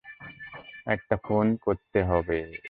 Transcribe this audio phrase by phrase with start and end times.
[0.87, 2.39] একটা ফোন করতে হবে।